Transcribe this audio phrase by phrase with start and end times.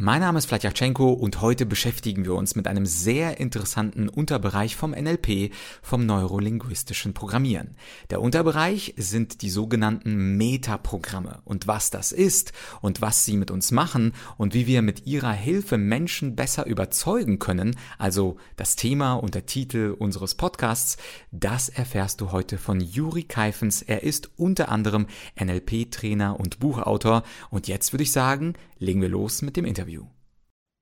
[0.00, 4.92] Mein Name ist Vladyachenko und heute beschäftigen wir uns mit einem sehr interessanten Unterbereich vom
[4.92, 7.74] NLP, vom neurolinguistischen Programmieren.
[8.10, 13.72] Der Unterbereich sind die sogenannten Metaprogramme und was das ist und was sie mit uns
[13.72, 19.34] machen und wie wir mit ihrer Hilfe Menschen besser überzeugen können, also das Thema und
[19.34, 20.96] der Titel unseres Podcasts,
[21.32, 23.82] das erfährst du heute von Juri Keifens.
[23.82, 25.08] Er ist unter anderem
[25.42, 29.87] NLP-Trainer und Buchautor und jetzt würde ich sagen, legen wir los mit dem Interview.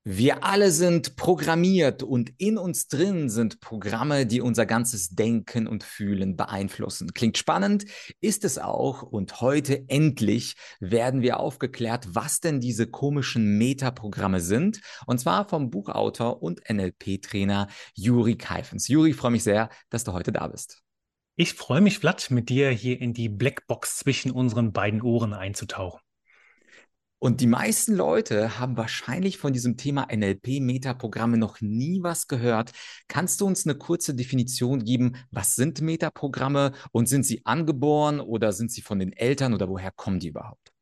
[0.08, 5.82] Wir alle sind programmiert und in uns drin sind Programme, die unser ganzes Denken und
[5.82, 7.12] Fühlen beeinflussen.
[7.12, 7.86] Klingt spannend,
[8.20, 9.02] ist es auch.
[9.02, 14.80] Und heute endlich werden wir aufgeklärt, was denn diese komischen Metaprogramme sind.
[15.06, 17.66] Und zwar vom Buchautor und NLP-Trainer
[17.96, 18.86] Juri Keifens.
[18.86, 20.84] Juri, freue mich sehr, dass du heute da bist.
[21.34, 26.05] Ich freue mich, Vlad, mit dir hier in die Blackbox zwischen unseren beiden Ohren einzutauchen.
[27.18, 32.72] Und die meisten Leute haben wahrscheinlich von diesem Thema NLP-Metaprogramme noch nie was gehört.
[33.08, 35.16] Kannst du uns eine kurze Definition geben?
[35.30, 39.92] Was sind Metaprogramme und sind sie angeboren oder sind sie von den Eltern oder woher
[39.92, 40.72] kommen die überhaupt?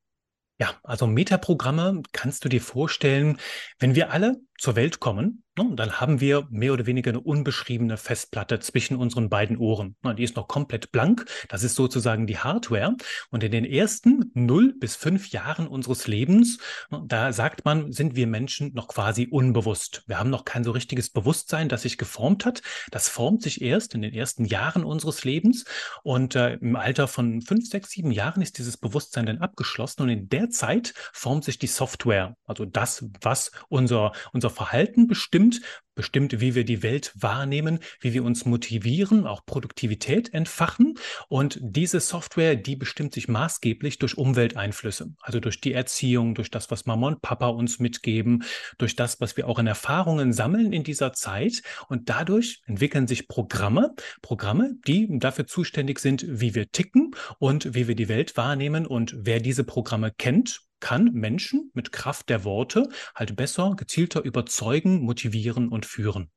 [0.59, 3.39] Ja, also Metaprogramme kannst du dir vorstellen,
[3.79, 7.97] wenn wir alle zur Welt kommen, ne, dann haben wir mehr oder weniger eine unbeschriebene
[7.97, 9.97] Festplatte zwischen unseren beiden Ohren.
[10.03, 11.27] Ne, die ist noch komplett blank.
[11.49, 12.97] Das ist sozusagen die Hardware.
[13.31, 16.59] Und in den ersten 0 bis 5 Jahren unseres Lebens,
[16.91, 20.05] ne, da sagt man, sind wir Menschen noch quasi unbewusst.
[20.07, 22.63] Wir haben noch kein so richtiges Bewusstsein, das sich geformt hat.
[22.91, 25.65] Das formt sich erst in den ersten Jahren unseres Lebens.
[26.03, 30.03] Und äh, im Alter von 5, 6, 7 Jahren ist dieses Bewusstsein dann abgeschlossen.
[30.03, 35.07] Und in der Zeit formt sich die Software, also das, was unser, unser unser Verhalten
[35.07, 35.61] bestimmt,
[35.95, 40.95] bestimmt, wie wir die Welt wahrnehmen, wie wir uns motivieren, auch Produktivität entfachen.
[41.29, 46.71] Und diese Software, die bestimmt sich maßgeblich durch Umwelteinflüsse, also durch die Erziehung, durch das,
[46.71, 48.45] was Mama und Papa uns mitgeben,
[48.79, 51.63] durch das, was wir auch in Erfahrungen sammeln in dieser Zeit.
[51.89, 57.89] Und dadurch entwickeln sich Programme, Programme, die dafür zuständig sind, wie wir ticken und wie
[57.89, 58.87] wir die Welt wahrnehmen.
[58.87, 65.01] Und wer diese Programme kennt kann Menschen mit Kraft der Worte halt besser, gezielter überzeugen,
[65.01, 66.31] motivieren und führen.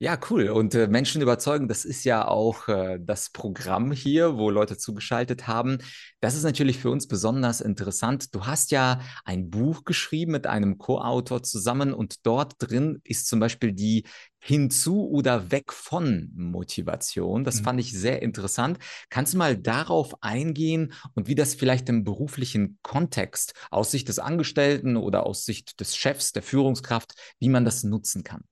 [0.00, 0.50] Ja, cool.
[0.50, 5.48] Und äh, Menschen überzeugen, das ist ja auch äh, das Programm hier, wo Leute zugeschaltet
[5.48, 5.78] haben.
[6.20, 8.32] Das ist natürlich für uns besonders interessant.
[8.32, 13.40] Du hast ja ein Buch geschrieben mit einem Co-Autor zusammen und dort drin ist zum
[13.40, 14.04] Beispiel die
[14.38, 17.42] hinzu oder weg von Motivation.
[17.42, 17.64] Das mhm.
[17.64, 18.78] fand ich sehr interessant.
[19.10, 24.20] Kannst du mal darauf eingehen und wie das vielleicht im beruflichen Kontext aus Sicht des
[24.20, 28.44] Angestellten oder aus Sicht des Chefs, der Führungskraft, wie man das nutzen kann?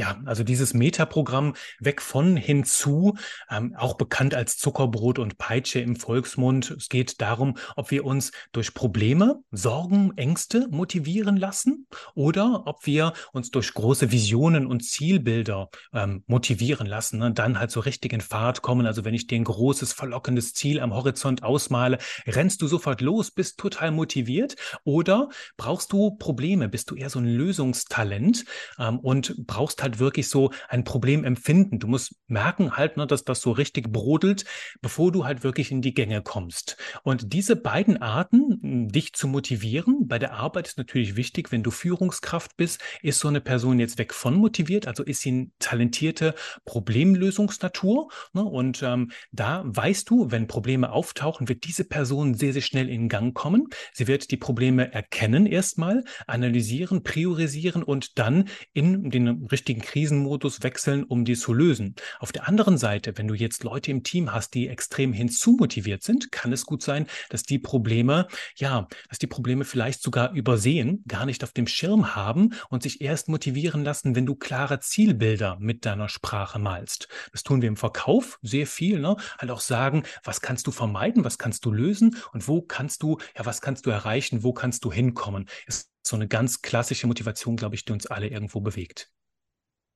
[0.00, 3.18] Ja, also dieses Metaprogramm weg von hinzu,
[3.50, 6.70] ähm, auch bekannt als Zuckerbrot und Peitsche im Volksmund.
[6.70, 13.12] Es geht darum, ob wir uns durch Probleme, Sorgen, Ängste motivieren lassen oder ob wir
[13.32, 17.34] uns durch große Visionen und Zielbilder ähm, motivieren lassen und ne?
[17.34, 18.86] dann halt so richtig in Fahrt kommen.
[18.86, 23.32] Also wenn ich dir ein großes, verlockendes Ziel am Horizont ausmale, rennst du sofort los,
[23.32, 25.28] bist total motiviert oder
[25.58, 28.46] brauchst du Probleme, bist du eher so ein Lösungstalent
[28.78, 31.78] ähm, und brauchst halt wirklich so ein Problem empfinden.
[31.78, 34.44] Du musst merken halt, ne, dass das so richtig brodelt,
[34.80, 36.76] bevor du halt wirklich in die Gänge kommst.
[37.02, 41.62] Und diese beiden Arten, hm, dich zu motivieren, bei der Arbeit ist natürlich wichtig, wenn
[41.62, 45.50] du Führungskraft bist, ist so eine Person jetzt weg von motiviert, also ist sie eine
[45.58, 46.34] talentierte
[46.64, 48.10] Problemlösungsnatur.
[48.32, 48.44] Ne?
[48.44, 53.08] Und ähm, da weißt du, wenn Probleme auftauchen, wird diese Person sehr, sehr schnell in
[53.08, 53.68] Gang kommen.
[53.92, 60.62] Sie wird die Probleme erkennen erstmal, analysieren, priorisieren und dann in den richtigen richtigen Krisenmodus
[60.62, 61.94] wechseln, um die zu lösen.
[62.18, 66.30] Auf der anderen Seite, wenn du jetzt Leute im Team hast, die extrem hinzumotiviert sind,
[66.32, 68.26] kann es gut sein, dass die Probleme,
[68.56, 73.00] ja, dass die Probleme vielleicht sogar übersehen, gar nicht auf dem Schirm haben und sich
[73.00, 77.08] erst motivieren lassen, wenn du klare Zielbilder mit deiner Sprache malst.
[77.32, 79.16] Das tun wir im Verkauf sehr viel, ne?
[79.38, 83.18] Halt auch sagen, was kannst du vermeiden, was kannst du lösen und wo kannst du,
[83.36, 85.46] ja, was kannst du erreichen, wo kannst du hinkommen.
[85.66, 89.10] Ist so eine ganz klassische Motivation, glaube ich, die uns alle irgendwo bewegt.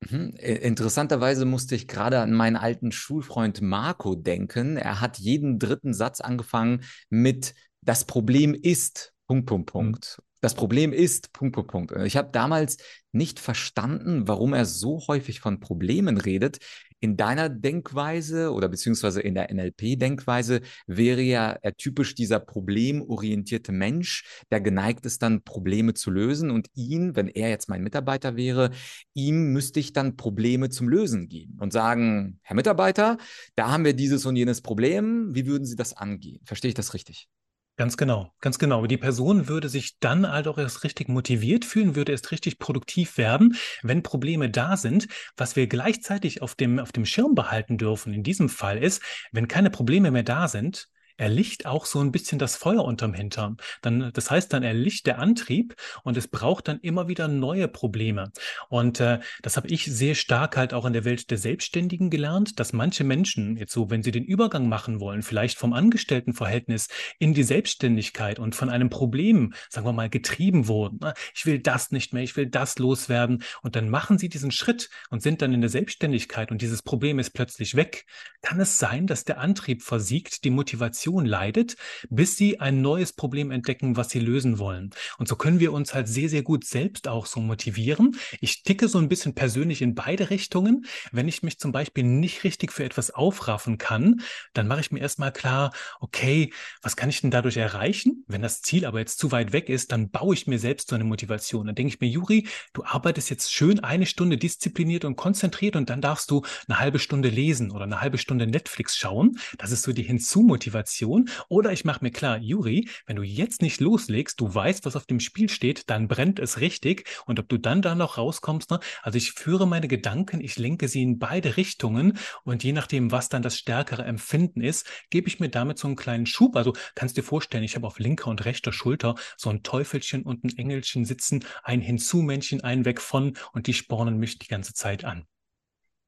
[0.00, 0.35] Mhm.
[0.37, 4.76] Interessanterweise musste ich gerade an meinen alten Schulfreund Marco denken.
[4.76, 9.73] Er hat jeden dritten Satz angefangen mit Das Problem ist Punkt, Punkt, mhm.
[9.73, 10.23] Punkt.
[10.44, 11.93] Das Problem ist, Punkt, Punkt, Punkt.
[12.05, 12.76] Ich habe damals
[13.12, 16.58] nicht verstanden, warum er so häufig von Problemen redet.
[17.00, 24.43] In deiner Denkweise oder beziehungsweise in der NLP-Denkweise wäre ja er typisch dieser problemorientierte Mensch,
[24.50, 26.50] der geneigt ist, dann Probleme zu lösen.
[26.50, 28.70] Und ihn, wenn er jetzt mein Mitarbeiter wäre,
[29.14, 33.17] ihm müsste ich dann Probleme zum Lösen geben und sagen, Herr Mitarbeiter,
[33.55, 35.35] da haben wir dieses und jenes Problem.
[35.35, 36.43] Wie würden Sie das angehen?
[36.44, 37.31] Verstehe ich das richtig?
[37.76, 38.87] Ganz genau, ganz genau.
[38.87, 43.19] Die Person würde sich dann halt auch erst richtig motiviert fühlen, würde erst richtig produktiv
[43.19, 45.09] werden, wenn Probleme da sind.
[45.37, 49.49] Was wir gleichzeitig auf dem, auf dem Schirm behalten dürfen in diesem Fall ist, wenn
[49.49, 50.87] keine Probleme mehr da sind,
[51.17, 53.57] erlicht auch so ein bisschen das Feuer unterm Hintern.
[53.83, 58.33] Dann, das heißt, dann erlicht der Antrieb und es braucht dann immer wieder neue Probleme.
[58.69, 62.59] Und äh, das habe ich sehr stark halt auch in der Welt der Selbstständigen gelernt,
[62.59, 66.89] dass manche Menschen jetzt so, wenn sie den Übergang machen wollen, vielleicht vom Angestelltenverhältnis
[67.19, 71.01] in die Selbstständigkeit und von einem Problem, sagen wir mal, getrieben wurden.
[71.35, 73.43] Ich will das nicht mehr, ich will das loswerden.
[73.63, 77.19] Und dann machen sie diesen Schritt und sind dann in der Selbstständigkeit und dieses Problem
[77.19, 78.05] ist plötzlich weg.
[78.43, 81.77] Kann es sein, dass der Antrieb versiegt, die Motivation Motivation leidet,
[82.09, 84.91] bis sie ein neues Problem entdecken, was sie lösen wollen.
[85.19, 88.17] Und so können wir uns halt sehr, sehr gut selbst auch so motivieren.
[88.41, 90.87] Ich ticke so ein bisschen persönlich in beide Richtungen.
[91.12, 94.23] Wenn ich mich zum Beispiel nicht richtig für etwas aufraffen kann,
[94.55, 96.53] dann mache ich mir erstmal klar, okay,
[96.83, 98.25] was kann ich denn dadurch erreichen?
[98.27, 100.95] Wenn das Ziel aber jetzt zu weit weg ist, dann baue ich mir selbst so
[100.95, 101.67] eine Motivation.
[101.67, 105.91] Dann denke ich mir, Juri, du arbeitest jetzt schön eine Stunde diszipliniert und konzentriert und
[105.91, 109.39] dann darfst du eine halbe Stunde lesen oder eine halbe Stunde Netflix schauen.
[109.59, 111.29] Das ist so die Hinzumotivation Motivation.
[111.49, 115.06] Oder ich mache mir klar, Juri, wenn du jetzt nicht loslegst, du weißt, was auf
[115.06, 117.08] dem Spiel steht, dann brennt es richtig.
[117.26, 118.81] Und ob du dann da noch rauskommst, ne?
[119.02, 123.29] also ich führe meine Gedanken, ich lenke sie in beide Richtungen und je nachdem, was
[123.29, 126.56] dann das stärkere Empfinden ist, gebe ich mir damit so einen kleinen Schub.
[126.56, 130.44] Also kannst dir vorstellen, ich habe auf linker und rechter Schulter so ein Teufelchen und
[130.44, 135.05] ein Engelchen sitzen, ein Hinzu-Männchen, ein weg von und die spornen mich die ganze Zeit
[135.05, 135.26] an.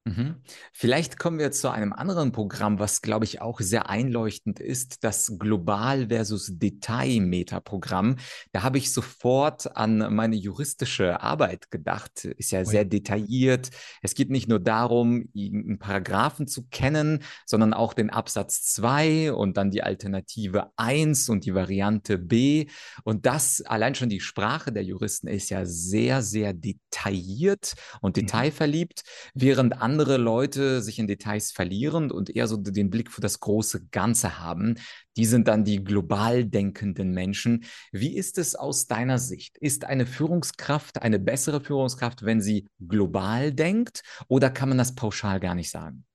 [0.07, 0.35] Mhm.
[0.71, 5.33] Vielleicht kommen wir zu einem anderen Programm, was, glaube ich, auch sehr einleuchtend ist, das
[5.37, 8.15] Global versus Detail-Meta-Programm.
[8.53, 12.23] Da habe ich sofort an meine juristische Arbeit gedacht.
[12.23, 13.69] Ist ja sehr detailliert.
[14.01, 19.57] Es geht nicht nur darum, einen Paragraphen zu kennen, sondern auch den Absatz 2 und
[19.57, 22.67] dann die Alternative 1 und die Variante B.
[23.03, 28.21] Und das, allein schon die Sprache der Juristen ist ja sehr, sehr detailliert und mhm.
[28.21, 33.21] detailverliebt, während andere andere Leute sich in Details verlieren und eher so den Blick für
[33.21, 34.75] das große Ganze haben.
[35.15, 37.65] Die sind dann die global denkenden Menschen.
[37.91, 39.57] Wie ist es aus deiner Sicht?
[39.57, 45.39] Ist eine Führungskraft eine bessere Führungskraft, wenn sie global denkt oder kann man das pauschal
[45.39, 46.05] gar nicht sagen?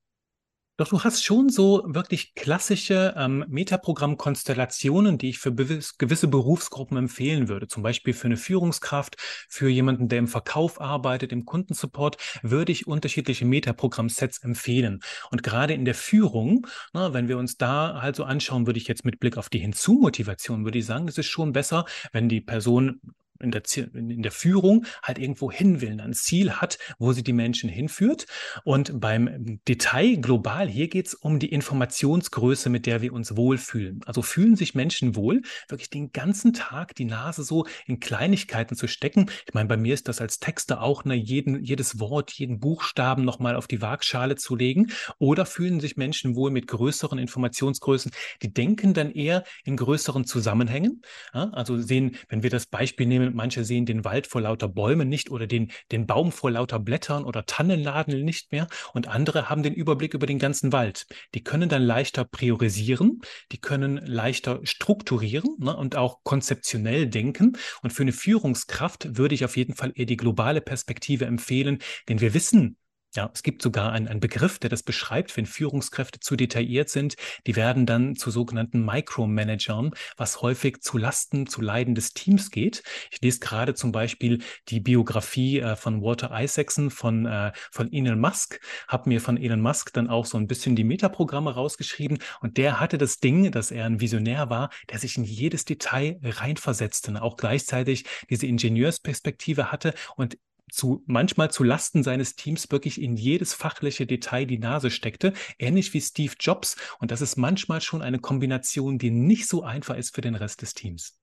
[0.82, 7.46] Doch du hast schon so wirklich klassische ähm, Metaprogramm-Konstellationen, die ich für gewisse Berufsgruppen empfehlen
[7.46, 7.68] würde.
[7.68, 9.14] Zum Beispiel für eine Führungskraft,
[9.48, 14.98] für jemanden, der im Verkauf arbeitet, im Kundensupport, würde ich unterschiedliche Metaprogramm-Sets empfehlen.
[15.30, 18.88] Und gerade in der Führung, na, wenn wir uns da halt so anschauen, würde ich
[18.88, 22.40] jetzt mit Blick auf die Hinzumotivation, würde ich sagen, es ist schon besser, wenn die
[22.40, 23.00] Person
[23.42, 23.62] in der,
[23.94, 28.26] in der Führung halt irgendwo hin will, ein Ziel hat, wo sie die Menschen hinführt.
[28.64, 34.00] Und beim Detail global, hier geht es um die Informationsgröße, mit der wir uns wohlfühlen.
[34.06, 38.86] Also fühlen sich Menschen wohl, wirklich den ganzen Tag die Nase so in Kleinigkeiten zu
[38.86, 39.30] stecken.
[39.46, 43.24] Ich meine, bei mir ist das als Texter auch, ne, jeden, jedes Wort, jeden Buchstaben
[43.24, 44.92] nochmal auf die Waagschale zu legen.
[45.18, 48.12] Oder fühlen sich Menschen wohl mit größeren Informationsgrößen,
[48.42, 51.02] die denken dann eher in größeren Zusammenhängen.
[51.34, 55.08] Ja, also sehen, wenn wir das Beispiel nehmen, manche sehen den Wald vor lauter Bäumen
[55.08, 59.62] nicht oder den, den Baum vor lauter Blättern oder Tannennadeln nicht mehr und andere haben
[59.62, 61.06] den Überblick über den ganzen Wald.
[61.34, 63.20] Die können dann leichter priorisieren,
[63.50, 67.56] die können leichter strukturieren ne, und auch konzeptionell denken.
[67.82, 72.20] Und für eine Führungskraft würde ich auf jeden Fall eher die globale Perspektive empfehlen, denn
[72.20, 72.76] wir wissen,
[73.14, 77.16] ja, es gibt sogar einen, einen Begriff, der das beschreibt, wenn Führungskräfte zu detailliert sind,
[77.46, 82.82] die werden dann zu sogenannten Micromanagern, was häufig zu Lasten, zu Leiden des Teams geht.
[83.10, 88.18] Ich lese gerade zum Beispiel die Biografie äh, von Walter Isaacson von, äh, von Elon
[88.18, 92.18] Musk, habe mir von Elon Musk dann auch so ein bisschen die Metaprogramme rausgeschrieben.
[92.40, 96.18] Und der hatte das Ding, dass er ein Visionär war, der sich in jedes Detail
[96.22, 99.92] reinversetzte, auch gleichzeitig diese Ingenieursperspektive hatte.
[100.16, 100.38] Und
[100.72, 105.92] zu, manchmal zu Lasten seines Teams wirklich in jedes fachliche Detail die Nase steckte, ähnlich
[105.94, 106.76] wie Steve Jobs.
[106.98, 110.62] Und das ist manchmal schon eine Kombination, die nicht so einfach ist für den Rest
[110.62, 111.18] des Teams.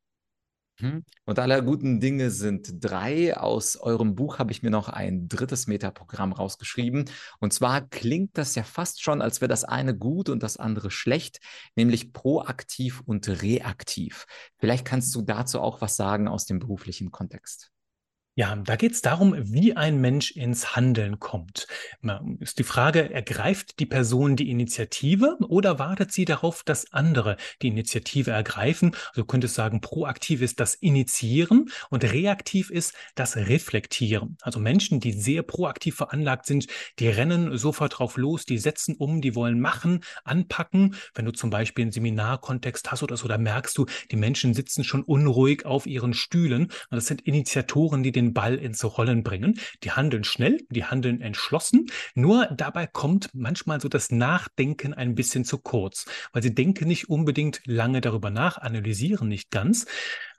[0.80, 1.04] Mhm.
[1.26, 3.36] Und aller guten Dinge sind drei.
[3.36, 7.06] Aus eurem Buch habe ich mir noch ein drittes Metaprogramm rausgeschrieben.
[7.40, 10.92] Und zwar klingt das ja fast schon, als wäre das eine gut und das andere
[10.92, 11.40] schlecht,
[11.76, 14.26] nämlich proaktiv und reaktiv.
[14.58, 17.72] Vielleicht kannst du dazu auch was sagen aus dem beruflichen Kontext.
[18.40, 21.68] Ja, da geht es darum, wie ein Mensch ins Handeln kommt.
[22.40, 27.68] Ist die Frage, ergreift die Person die Initiative oder wartet sie darauf, dass andere die
[27.68, 28.96] Initiative ergreifen?
[29.10, 34.38] Also könnte es sagen, proaktiv ist das Initiieren und reaktiv ist das Reflektieren.
[34.40, 36.68] Also Menschen, die sehr proaktiv veranlagt sind,
[37.00, 40.96] die rennen sofort drauf los, die setzen um, die wollen machen, anpacken.
[41.14, 44.86] Wenn du zum Beispiel einen Seminarkontext hast oder so, da merkst du, die Menschen sitzen
[44.86, 46.68] schon unruhig auf ihren Stühlen.
[46.90, 49.60] Und das sind Initiatoren, die den Ball ins Rollen bringen.
[49.84, 55.46] Die handeln schnell, die handeln entschlossen, nur dabei kommt manchmal so das Nachdenken ein bisschen
[55.46, 59.86] zu kurz, weil sie denken nicht unbedingt lange darüber nach, analysieren nicht ganz,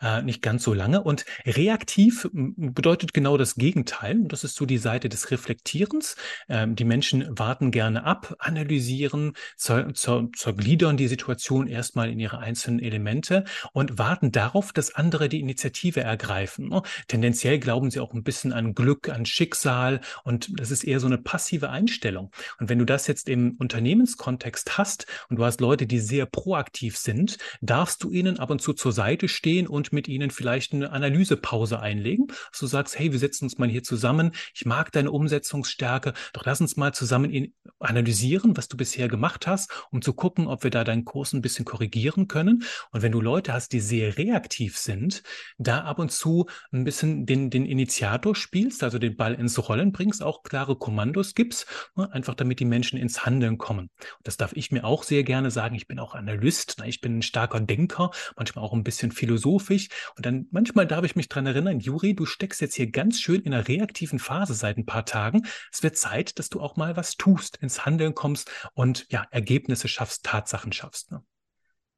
[0.01, 1.03] äh, nicht ganz so lange.
[1.03, 4.21] Und reaktiv bedeutet genau das Gegenteil.
[4.25, 6.17] Das ist so die Seite des Reflektierens.
[6.49, 12.39] Ähm, die Menschen warten gerne ab, analysieren, zer, zer, zergliedern die Situation erstmal in ihre
[12.39, 16.69] einzelnen Elemente und warten darauf, dass andere die Initiative ergreifen.
[16.69, 16.83] Ne?
[17.09, 21.07] Tendenziell glauben sie auch ein bisschen an Glück, an Schicksal und das ist eher so
[21.07, 22.31] eine passive Einstellung.
[22.59, 26.97] Und wenn du das jetzt im Unternehmenskontext hast und du hast Leute, die sehr proaktiv
[26.97, 30.93] sind, darfst du ihnen ab und zu zur Seite stehen und mit ihnen vielleicht eine
[30.93, 35.11] Analysepause einlegen, dass du sagst, hey, wir setzen uns mal hier zusammen, ich mag deine
[35.11, 40.47] Umsetzungsstärke, doch lass uns mal zusammen analysieren, was du bisher gemacht hast, um zu gucken,
[40.47, 42.65] ob wir da deinen Kurs ein bisschen korrigieren können.
[42.93, 45.23] Und wenn du Leute hast, die sehr reaktiv sind,
[45.59, 49.93] da ab und zu ein bisschen den, den Initiator spielst, also den Ball ins Rollen
[49.93, 51.67] bringst, auch klare Kommandos gibst,
[51.97, 53.91] ne, einfach damit die Menschen ins Handeln kommen.
[53.99, 55.75] Und das darf ich mir auch sehr gerne sagen.
[55.75, 59.80] Ich bin auch Analyst, ne, ich bin ein starker Denker, manchmal auch ein bisschen philosophisch
[59.81, 59.91] ruhig.
[60.17, 63.43] Und dann manchmal darf ich mich dran erinnern, Juri, du steckst jetzt hier ganz schön
[63.43, 65.47] in einer reaktiven Phase seit ein paar Tagen.
[65.73, 69.89] Es wird Zeit, dass du auch mal was tust, ins Handeln kommst und ja, Ergebnisse
[69.89, 71.11] schaffst, Tatsachen schaffst.
[71.11, 71.23] Ne?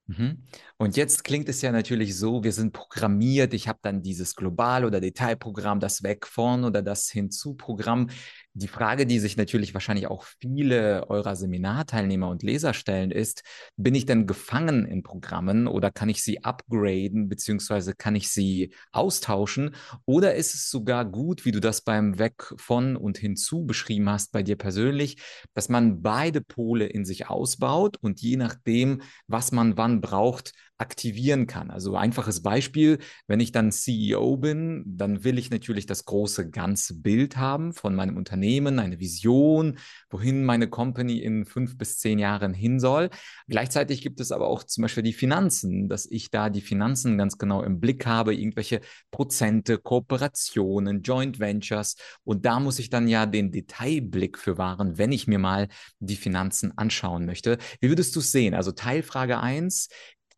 [0.07, 0.43] Mhm.
[0.79, 4.85] Und jetzt klingt es ja natürlich so, wir sind programmiert, ich habe dann dieses Global-
[4.85, 8.11] oder Detailprogramm, das Weg von oder das Hinzu-Programm.
[8.55, 13.43] Die Frage, die sich natürlich wahrscheinlich auch viele eurer Seminarteilnehmer und Leser stellen, ist,
[13.79, 18.75] bin ich denn gefangen in Programmen oder kann ich sie upgraden beziehungsweise kann ich sie
[18.91, 19.75] austauschen?
[20.05, 24.33] Oder ist es sogar gut, wie du das beim Weg von und hinzu beschrieben hast
[24.33, 25.17] bei dir persönlich,
[25.55, 30.53] dass man beide Pole in sich ausbaut und je nachdem, was man wann braucht,
[30.83, 31.71] aktivieren kann.
[31.71, 32.99] Also einfaches Beispiel,
[33.29, 37.95] wenn ich dann CEO bin, dann will ich natürlich das große ganze Bild haben von
[37.95, 39.79] meinem Unternehmen, eine Vision,
[40.11, 43.11] wohin meine Company in fünf bis zehn Jahren hin soll.
[43.47, 47.39] Gleichzeitig gibt es aber auch zum Beispiel die Finanzen, dass ich da die Finanzen ganz
[47.39, 48.81] genau im Blick habe, irgendwelche
[49.13, 51.95] Prozente, Kooperationen, Joint Ventures.
[52.25, 55.69] Und da muss ich dann ja den Detailblick für wahren, wenn ich mir mal
[56.01, 57.59] die Finanzen anschauen möchte.
[57.81, 58.55] Wie würdest du es sehen?
[58.55, 59.89] Also Teilfrage eins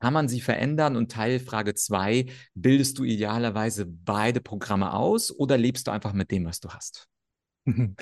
[0.04, 0.96] kann man sie verändern?
[0.96, 6.44] Und Teilfrage zwei, bildest du idealerweise beide Programme aus oder lebst du einfach mit dem,
[6.44, 7.08] was du hast?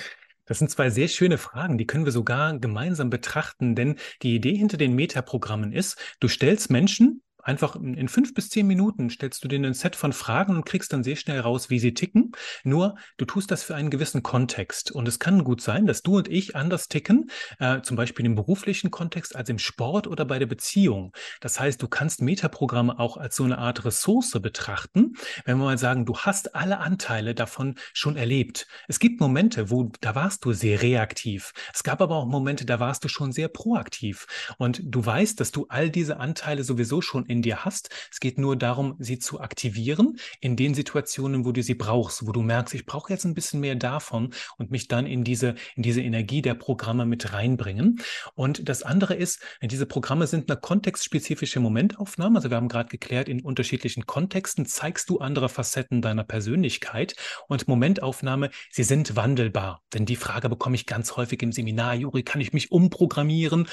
[0.45, 4.57] Das sind zwei sehr schöne Fragen, die können wir sogar gemeinsam betrachten, denn die Idee
[4.57, 9.49] hinter den Metaprogrammen ist, du stellst Menschen Einfach in fünf bis zehn Minuten stellst du
[9.49, 12.33] denen ein Set von Fragen und kriegst dann sehr schnell raus, wie sie ticken.
[12.63, 14.93] Nur du tust das für einen gewissen Kontext.
[14.93, 18.37] Und es kann gut sein, dass du und ich anders ticken, äh, zum Beispiel im
[18.37, 21.13] beruflichen Kontext als im Sport oder bei der Beziehung.
[21.41, 25.15] Das heißt, du kannst Metaprogramme auch als so eine Art Ressource betrachten.
[25.45, 28.69] Wenn wir mal sagen, du hast alle Anteile davon schon erlebt.
[28.87, 31.53] Es gibt Momente, wo da warst du sehr reaktiv.
[31.75, 34.27] Es gab aber auch Momente, da warst du schon sehr proaktiv.
[34.59, 37.91] Und du weißt, dass du all diese Anteile sowieso schon in dir hast.
[38.11, 42.33] Es geht nur darum, sie zu aktivieren in den Situationen, wo du sie brauchst, wo
[42.33, 45.83] du merkst, ich brauche jetzt ein bisschen mehr davon und mich dann in diese, in
[45.83, 48.01] diese Energie der Programme mit reinbringen.
[48.35, 52.39] Und das andere ist, diese Programme sind eine kontextspezifische Momentaufnahme.
[52.39, 57.17] Also wir haben gerade geklärt, in unterschiedlichen Kontexten zeigst du andere Facetten deiner Persönlichkeit
[57.49, 59.83] und Momentaufnahme, sie sind wandelbar.
[59.95, 63.69] Denn die Frage bekomme ich ganz häufig im Seminar, Juri, kann ich mich umprogrammieren?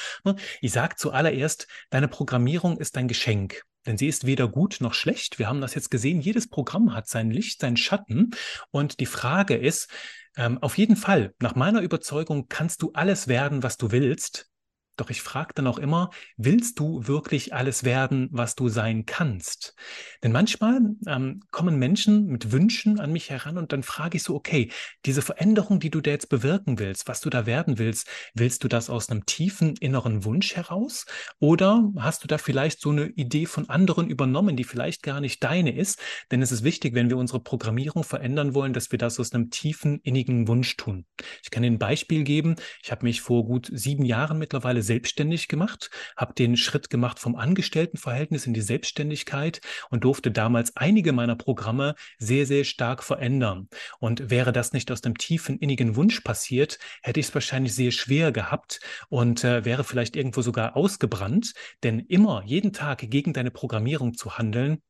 [0.61, 3.48] Ich sage zuallererst, deine Programmierung ist ein Geschenk.
[3.85, 5.39] Denn sie ist weder gut noch schlecht.
[5.39, 6.21] Wir haben das jetzt gesehen.
[6.21, 8.31] Jedes Programm hat sein Licht, sein Schatten.
[8.71, 9.89] Und die Frage ist,
[10.35, 14.49] ähm, auf jeden Fall, nach meiner Überzeugung kannst du alles werden, was du willst.
[14.99, 19.75] Doch ich frage dann auch immer, willst du wirklich alles werden, was du sein kannst?
[20.23, 24.35] Denn manchmal ähm, kommen Menschen mit Wünschen an mich heran und dann frage ich so,
[24.35, 24.69] okay,
[25.05, 28.67] diese Veränderung, die du da jetzt bewirken willst, was du da werden willst, willst du
[28.67, 31.05] das aus einem tiefen inneren Wunsch heraus?
[31.39, 35.41] Oder hast du da vielleicht so eine Idee von anderen übernommen, die vielleicht gar nicht
[35.45, 35.99] deine ist?
[36.29, 39.49] Denn es ist wichtig, wenn wir unsere Programmierung verändern wollen, dass wir das aus einem
[39.49, 41.05] tiefen, innigen Wunsch tun.
[41.41, 42.57] Ich kann Ihnen ein Beispiel geben.
[42.83, 47.35] Ich habe mich vor gut sieben Jahren mittlerweile selbstständig gemacht, habe den Schritt gemacht vom
[47.35, 53.69] Angestelltenverhältnis in die Selbstständigkeit und durfte damals einige meiner Programme sehr, sehr stark verändern.
[53.99, 57.91] Und wäre das nicht aus dem tiefen, innigen Wunsch passiert, hätte ich es wahrscheinlich sehr
[57.91, 58.79] schwer gehabt
[59.09, 61.53] und äh, wäre vielleicht irgendwo sogar ausgebrannt.
[61.83, 64.81] Denn immer, jeden Tag gegen deine Programmierung zu handeln,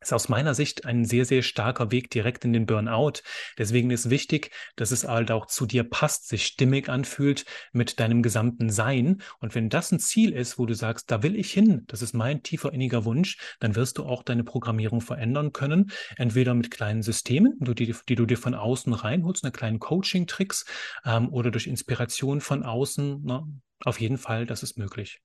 [0.00, 3.22] ist aus meiner Sicht ein sehr, sehr starker Weg direkt in den Burnout.
[3.58, 8.22] Deswegen ist wichtig, dass es halt auch zu dir passt, sich stimmig anfühlt mit deinem
[8.22, 9.22] gesamten Sein.
[9.40, 12.12] Und wenn das ein Ziel ist, wo du sagst, da will ich hin, das ist
[12.12, 15.90] mein tiefer inniger Wunsch, dann wirst du auch deine Programmierung verändern können.
[16.16, 20.66] Entweder mit kleinen Systemen, die, die du dir von außen reinholst, eine kleinen Coaching-Tricks
[21.04, 23.22] ähm, oder durch Inspiration von außen.
[23.22, 23.44] Ne?
[23.84, 25.20] Auf jeden Fall, das ist möglich.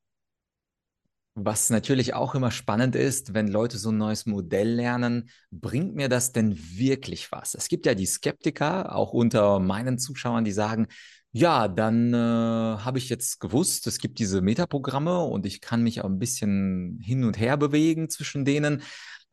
[1.33, 6.09] Was natürlich auch immer spannend ist, wenn Leute so ein neues Modell lernen, bringt mir
[6.09, 7.55] das denn wirklich was?
[7.55, 10.88] Es gibt ja die Skeptiker, auch unter meinen Zuschauern, die sagen,
[11.31, 16.01] ja, dann äh, habe ich jetzt gewusst, es gibt diese Metaprogramme und ich kann mich
[16.01, 18.81] auch ein bisschen hin und her bewegen zwischen denen.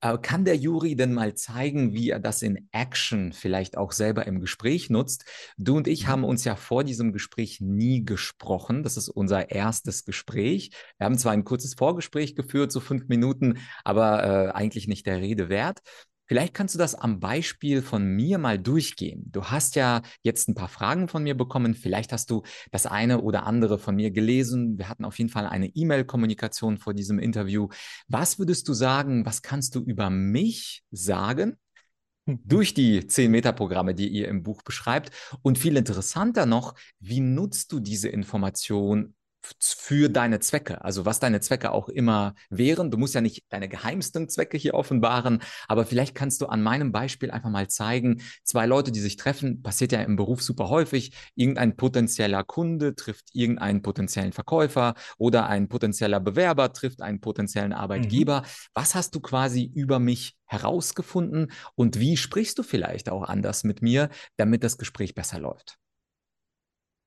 [0.00, 4.26] Aber kann der Juri denn mal zeigen, wie er das in Action vielleicht auch selber
[4.26, 5.24] im Gespräch nutzt?
[5.56, 6.08] Du und ich mhm.
[6.08, 8.82] haben uns ja vor diesem Gespräch nie gesprochen.
[8.84, 10.70] Das ist unser erstes Gespräch.
[10.98, 15.18] Wir haben zwar ein kurzes Vorgespräch geführt, so fünf Minuten, aber äh, eigentlich nicht der
[15.18, 15.80] Rede wert.
[16.28, 19.24] Vielleicht kannst du das am Beispiel von mir mal durchgehen.
[19.32, 21.74] Du hast ja jetzt ein paar Fragen von mir bekommen.
[21.74, 24.76] Vielleicht hast du das eine oder andere von mir gelesen.
[24.76, 27.68] Wir hatten auf jeden Fall eine E-Mail-Kommunikation vor diesem Interview.
[28.08, 31.56] Was würdest du sagen, was kannst du über mich sagen?
[32.26, 35.10] Durch die 10-Meter-Programme, die ihr im Buch beschreibt.
[35.40, 41.40] Und viel interessanter noch, wie nutzt du diese Information für deine Zwecke, also was deine
[41.40, 42.90] Zwecke auch immer wären.
[42.90, 46.92] Du musst ja nicht deine geheimsten Zwecke hier offenbaren, aber vielleicht kannst du an meinem
[46.92, 51.12] Beispiel einfach mal zeigen, zwei Leute, die sich treffen, passiert ja im Beruf super häufig.
[51.34, 58.40] Irgendein potenzieller Kunde trifft irgendeinen potenziellen Verkäufer oder ein potenzieller Bewerber trifft einen potenziellen Arbeitgeber.
[58.40, 58.46] Mhm.
[58.74, 63.82] Was hast du quasi über mich herausgefunden und wie sprichst du vielleicht auch anders mit
[63.82, 65.78] mir, damit das Gespräch besser läuft?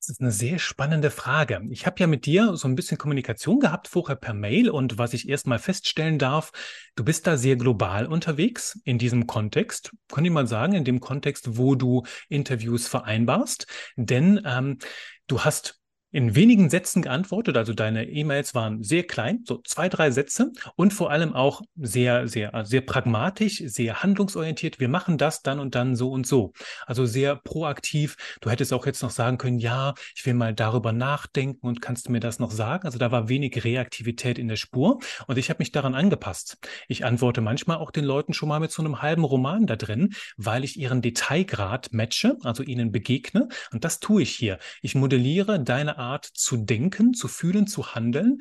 [0.02, 1.62] Das ist eine sehr spannende Frage.
[1.70, 5.14] Ich habe ja mit dir so ein bisschen Kommunikation gehabt vorher per Mail und was
[5.14, 6.52] ich erstmal feststellen darf,
[6.96, 9.92] du bist da sehr global unterwegs in diesem Kontext.
[10.12, 13.68] Könnte ich mal sagen, in dem Kontext, wo du Interviews vereinbarst.
[13.96, 14.80] Denn ähm,
[15.28, 15.81] du hast
[16.12, 17.58] in wenigen Sätzen geantwortet.
[17.58, 22.28] Also deine E-Mails waren sehr klein, so zwei, drei Sätze und vor allem auch sehr,
[22.28, 24.80] sehr, also sehr pragmatisch, sehr handlungsorientiert.
[24.80, 26.54] Wir machen das dann und dann so und so.
[26.86, 28.18] Also sehr proaktiv.
[28.42, 32.08] Du hättest auch jetzt noch sagen können, ja, ich will mal darüber nachdenken und kannst
[32.08, 32.86] du mir das noch sagen?
[32.86, 36.58] Also da war wenig Reaktivität in der Spur und ich habe mich daran angepasst.
[36.88, 40.14] Ich antworte manchmal auch den Leuten schon mal mit so einem halben Roman da drin,
[40.36, 44.60] weil ich ihren Detailgrad matche, also ihnen begegne und das tue ich hier.
[44.82, 48.40] Ich modelliere deine Art zu denken, zu fühlen, zu handeln,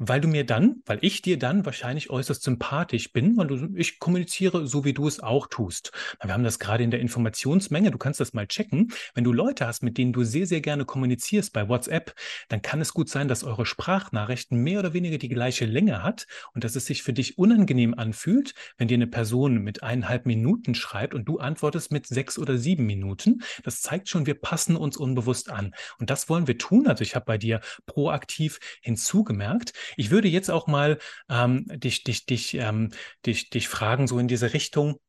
[0.00, 3.98] weil du mir dann, weil ich dir dann wahrscheinlich äußerst sympathisch bin, weil du, ich
[3.98, 5.92] kommuniziere so, wie du es auch tust.
[6.24, 8.92] Wir haben das gerade in der Informationsmenge, du kannst das mal checken.
[9.14, 12.14] Wenn du Leute hast, mit denen du sehr, sehr gerne kommunizierst bei WhatsApp,
[12.48, 16.26] dann kann es gut sein, dass eure Sprachnachrichten mehr oder weniger die gleiche Länge hat
[16.54, 20.74] und dass es sich für dich unangenehm anfühlt, wenn dir eine Person mit eineinhalb Minuten
[20.74, 23.42] schreibt und du antwortest mit sechs oder sieben Minuten.
[23.64, 25.74] Das zeigt schon, wir passen uns unbewusst an.
[25.98, 26.86] Und das wollen wir tun.
[26.86, 30.98] Also ich habe bei dir proaktiv hinzugemerkt, ich würde jetzt auch mal
[31.28, 32.90] ähm, dich, dich, dich, ähm,
[33.26, 35.00] dich, dich fragen, so in diese Richtung.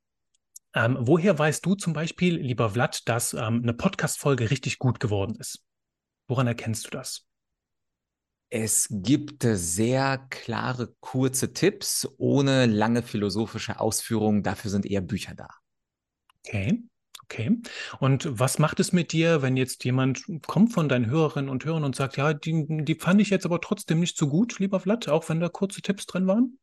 [0.74, 5.36] Ähm, woher weißt du zum Beispiel, lieber Vlad, dass ähm, eine Podcast-Folge richtig gut geworden
[5.36, 5.64] ist?
[6.28, 7.26] Woran erkennst du das?
[8.50, 14.44] Es gibt sehr klare, kurze Tipps ohne lange philosophische Ausführungen.
[14.44, 15.48] Dafür sind eher Bücher da.
[16.46, 16.84] Okay.
[17.32, 17.62] Okay.
[18.00, 21.86] Und was macht es mit dir, wenn jetzt jemand kommt von deinen Hörerinnen und Hörern
[21.86, 25.08] und sagt, ja, die, die fand ich jetzt aber trotzdem nicht so gut, lieber Vlad,
[25.08, 26.60] auch wenn da kurze Tipps drin waren?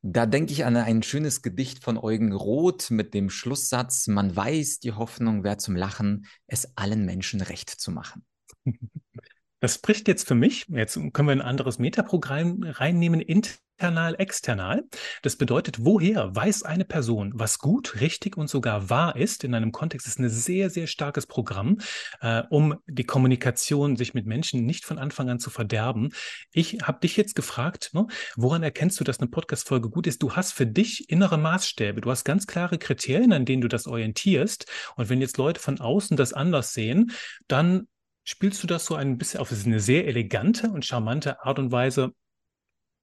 [0.00, 4.80] Da denke ich an ein schönes Gedicht von Eugen Roth mit dem Schlusssatz, man weiß,
[4.80, 8.24] die Hoffnung wäre zum Lachen, es allen Menschen recht zu machen.
[9.62, 14.82] Das spricht jetzt für mich, jetzt können wir ein anderes Metaprogramm reinnehmen, internal, external.
[15.22, 19.70] Das bedeutet, woher weiß eine Person, was gut, richtig und sogar wahr ist in einem
[19.70, 21.78] Kontext, ist ein sehr, sehr starkes Programm,
[22.22, 26.08] äh, um die Kommunikation sich mit Menschen nicht von Anfang an zu verderben.
[26.52, 30.24] Ich habe dich jetzt gefragt, ne, woran erkennst du, dass eine Podcast-Folge gut ist?
[30.24, 32.00] Du hast für dich innere Maßstäbe.
[32.00, 34.66] Du hast ganz klare Kriterien, an denen du das orientierst.
[34.96, 37.12] Und wenn jetzt Leute von außen das anders sehen,
[37.46, 37.86] dann
[38.24, 42.14] spielst du das so ein bisschen auf eine sehr elegante und charmante Art und Weise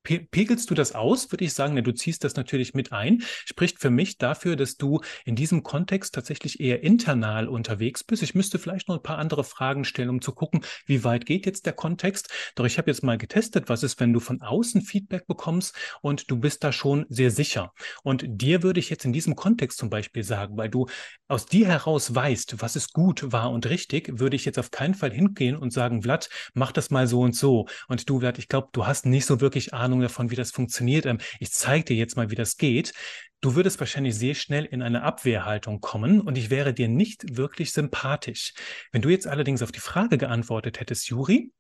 [0.04, 3.80] Pegelst du das aus, würde ich sagen, ne, du ziehst das natürlich mit ein, spricht
[3.80, 8.24] für mich dafür, dass du in diesem Kontext tatsächlich eher internal unterwegs bist.
[8.24, 11.46] Ich müsste vielleicht noch ein paar andere Fragen stellen, um zu gucken, wie weit geht
[11.46, 12.30] jetzt der Kontext.
[12.56, 16.32] Doch ich habe jetzt mal getestet, was ist, wenn du von außen Feedback bekommst und
[16.32, 17.74] du bist da schon sehr sicher.
[18.04, 20.88] Und dir würde ich jetzt in diesem Kontext zum Beispiel sagen, weil du
[21.28, 24.96] aus dir heraus weißt, was ist gut, wahr und richtig, würde ich jetzt auf keinen
[24.96, 27.68] Fall hingehen und sagen, Vlad, mach das mal so und so.
[27.88, 30.52] Und du, Vlad, ich glaube, du hast nicht so wirklich Ahnung, Ahnung davon, wie das
[30.52, 31.06] funktioniert.
[31.06, 32.94] Ähm, ich zeige dir jetzt mal, wie das geht.
[33.42, 37.72] Du würdest wahrscheinlich sehr schnell in eine Abwehrhaltung kommen und ich wäre dir nicht wirklich
[37.72, 38.54] sympathisch.
[38.92, 41.52] Wenn du jetzt allerdings auf die Frage geantwortet hättest, Juri,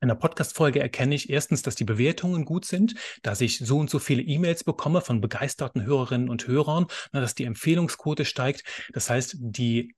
[0.00, 3.88] in der Podcast-Folge erkenne ich erstens, dass die Bewertungen gut sind, dass ich so und
[3.88, 8.64] so viele E-Mails bekomme von begeisterten Hörerinnen und Hörern, dass die Empfehlungsquote steigt.
[8.92, 9.94] Das heißt, die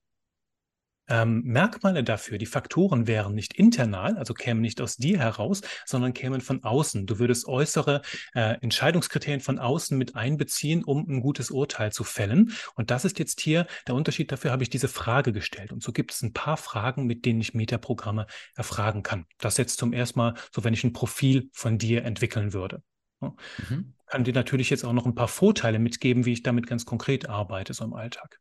[1.08, 6.14] ähm, Merkmale dafür, die Faktoren wären nicht internal, also kämen nicht aus dir heraus, sondern
[6.14, 7.06] kämen von außen.
[7.06, 8.02] Du würdest äußere
[8.34, 12.52] äh, Entscheidungskriterien von außen mit einbeziehen, um ein gutes Urteil zu fällen.
[12.74, 14.32] Und das ist jetzt hier der Unterschied.
[14.32, 15.72] Dafür habe ich diese Frage gestellt.
[15.72, 19.26] Und so gibt es ein paar Fragen, mit denen ich Metaprogramme erfragen kann.
[19.38, 22.82] Das jetzt zum ersten Mal, so wenn ich ein Profil von dir entwickeln würde.
[23.20, 23.94] Mhm.
[24.06, 27.28] Kann dir natürlich jetzt auch noch ein paar Vorteile mitgeben, wie ich damit ganz konkret
[27.28, 28.40] arbeite, so im Alltag.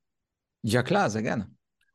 [0.62, 1.50] Ja, klar, sehr gerne.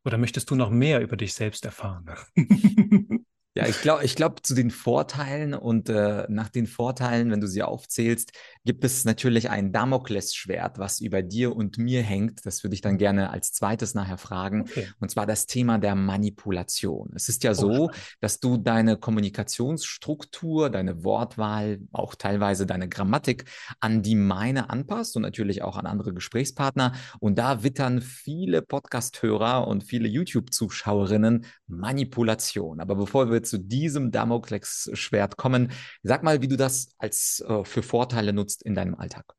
[0.04, 2.11] Oder möchtest du noch mehr über dich selbst erfahren?
[3.59, 7.49] Ja, ich glaube, ich glaube zu den Vorteilen und äh, nach den Vorteilen, wenn du
[7.49, 8.31] sie aufzählst,
[8.64, 12.47] gibt es natürlich ein Damoklesschwert, was über dir und mir hängt.
[12.47, 14.61] Das würde ich dann gerne als zweites nachher fragen.
[14.61, 14.87] Okay.
[15.01, 17.11] Und zwar das Thema der Manipulation.
[17.16, 17.90] Es ist ja oh, so,
[18.21, 23.47] dass du deine Kommunikationsstruktur, deine Wortwahl, auch teilweise deine Grammatik
[23.81, 26.92] an die meine anpasst und natürlich auch an andere Gesprächspartner.
[27.18, 32.79] Und da wittern viele Podcast-Hörer und viele YouTube-Zuschauerinnen Manipulation.
[32.79, 35.72] Aber bevor wir zu diesem Damoklesschwert kommen.
[36.02, 39.34] Sag mal, wie du das als äh, für Vorteile nutzt in deinem Alltag.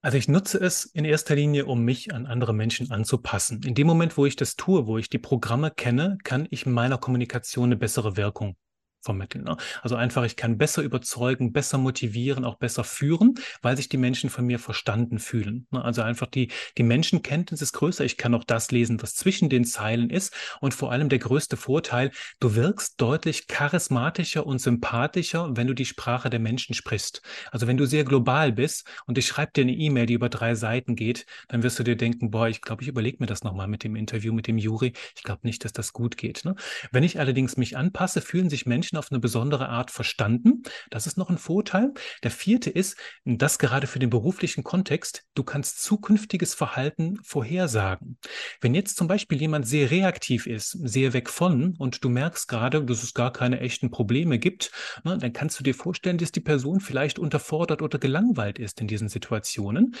[0.00, 3.62] Also ich nutze es in erster Linie, um mich an andere Menschen anzupassen.
[3.64, 6.98] In dem Moment, wo ich das tue, wo ich die Programme kenne, kann ich meiner
[6.98, 8.56] Kommunikation eine bessere Wirkung
[9.00, 9.44] vermitteln.
[9.44, 9.56] Ne?
[9.82, 14.30] Also einfach, ich kann besser überzeugen, besser motivieren, auch besser führen, weil sich die Menschen
[14.30, 15.66] von mir verstanden fühlen.
[15.70, 15.84] Ne?
[15.84, 18.04] Also einfach die, die Menschenkenntnis ist größer.
[18.04, 20.34] Ich kann auch das lesen, was zwischen den Zeilen ist.
[20.60, 25.84] Und vor allem der größte Vorteil, du wirkst deutlich charismatischer und sympathischer, wenn du die
[25.86, 27.22] Sprache der Menschen sprichst.
[27.50, 30.54] Also wenn du sehr global bist und ich schreibe dir eine E-Mail, die über drei
[30.54, 33.68] Seiten geht, dann wirst du dir denken, boah, ich glaube, ich überlege mir das nochmal
[33.68, 34.92] mit dem Interview mit dem Juri.
[35.16, 36.44] Ich glaube nicht, dass das gut geht.
[36.44, 36.54] Ne?
[36.90, 40.62] Wenn ich allerdings mich anpasse, fühlen sich Menschen auf eine besondere Art verstanden.
[40.90, 41.92] Das ist noch ein Vorteil.
[42.22, 48.18] Der vierte ist, das gerade für den beruflichen Kontext, du kannst zukünftiges Verhalten vorhersagen.
[48.60, 52.84] Wenn jetzt zum Beispiel jemand sehr reaktiv ist, sehr weg von und du merkst gerade,
[52.84, 54.70] dass es gar keine echten Probleme gibt,
[55.04, 58.86] ne, dann kannst du dir vorstellen, dass die Person vielleicht unterfordert oder gelangweilt ist in
[58.86, 59.94] diesen Situationen.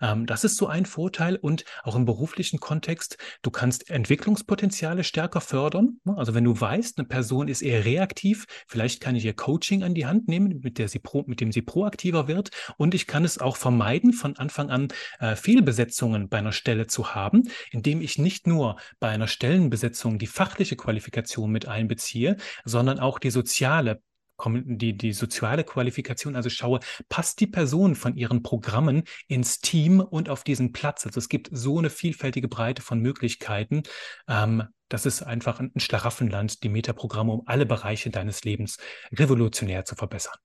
[0.00, 5.40] Ähm, das ist so ein Vorteil und auch im beruflichen Kontext, du kannst Entwicklungspotenziale stärker
[5.40, 6.00] fördern.
[6.04, 6.16] Ne?
[6.16, 8.29] Also wenn du weißt, eine Person ist eher reaktiv,
[8.66, 11.52] vielleicht kann ich ihr Coaching an die Hand nehmen, mit, der sie pro, mit dem
[11.52, 12.50] sie proaktiver wird.
[12.76, 14.88] Und ich kann es auch vermeiden, von Anfang an
[15.18, 20.26] äh, Fehlbesetzungen bei einer Stelle zu haben, indem ich nicht nur bei einer Stellenbesetzung die
[20.26, 24.02] fachliche Qualifikation mit einbeziehe, sondern auch die soziale
[24.78, 30.28] die, die soziale Qualifikation, also schaue, passt die Person von ihren Programmen ins Team und
[30.28, 31.06] auf diesen Platz.
[31.06, 33.82] Also es gibt so eine vielfältige Breite von Möglichkeiten.
[34.28, 38.78] Ähm, das ist einfach ein Schlaraffenland, die Metaprogramme, um alle Bereiche deines Lebens
[39.12, 40.36] revolutionär zu verbessern.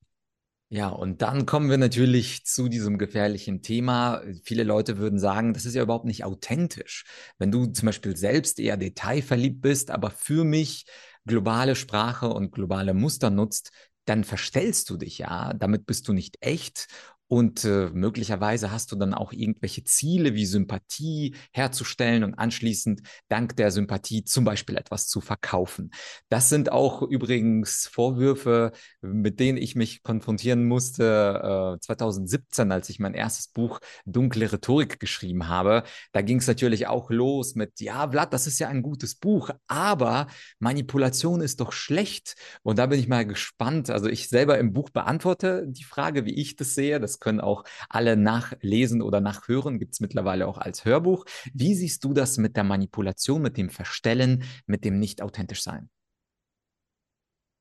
[0.69, 4.21] Ja, und dann kommen wir natürlich zu diesem gefährlichen Thema.
[4.43, 7.05] Viele Leute würden sagen, das ist ja überhaupt nicht authentisch.
[7.38, 10.86] Wenn du zum Beispiel selbst eher detailverliebt bist, aber für mich
[11.25, 13.71] globale Sprache und globale Muster nutzt,
[14.05, 16.88] dann verstellst du dich ja, damit bist du nicht echt
[17.27, 23.55] und äh, möglicherweise hast du dann auch irgendwelche Ziele wie Sympathie herzustellen und anschließend dank
[23.55, 25.91] der Sympathie zum Beispiel etwas zu verkaufen.
[26.29, 32.99] Das sind auch übrigens Vorwürfe, mit denen ich mich konfrontieren musste äh, 2017, als ich
[32.99, 35.83] mein erstes Buch Dunkle Rhetorik geschrieben habe.
[36.11, 39.49] Da ging es natürlich auch los mit, ja, Vlad, das ist ja ein gutes Buch,
[39.67, 40.27] aber
[40.59, 42.35] Manipulation ist doch schlecht.
[42.61, 43.89] Und da bin ich mal gespannt.
[43.89, 46.99] Also ich selber im Buch beantworte die Frage, wie ich das sehe.
[46.99, 51.25] Das das können auch alle nachlesen oder nachhören, gibt es mittlerweile auch als Hörbuch.
[51.54, 55.89] Wie siehst du das mit der Manipulation, mit dem Verstellen, mit dem nicht authentisch sein?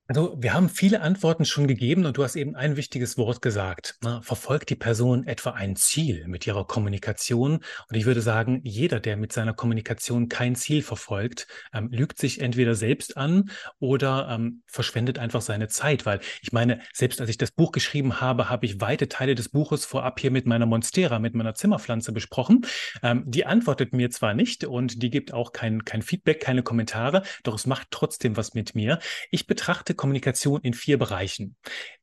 [0.07, 3.97] Also, wir haben viele Antworten schon gegeben und du hast eben ein wichtiges Wort gesagt.
[4.05, 4.21] Ne?
[4.23, 7.61] Verfolgt die Person etwa ein Ziel mit ihrer Kommunikation?
[7.88, 12.43] Und ich würde sagen, jeder, der mit seiner Kommunikation kein Ziel verfolgt, ähm, lügt sich
[12.43, 16.05] entweder selbst an oder ähm, verschwendet einfach seine Zeit.
[16.05, 19.49] Weil ich meine, selbst als ich das Buch geschrieben habe, habe ich weite Teile des
[19.49, 22.67] Buches vorab hier mit meiner Monstera, mit meiner Zimmerpflanze besprochen.
[23.03, 27.23] Ähm, die antwortet mir zwar nicht und die gibt auch kein, kein Feedback, keine Kommentare,
[27.43, 28.99] doch es macht trotzdem was mit mir.
[29.31, 31.57] Ich betrachte Kommunikation in vier Bereichen.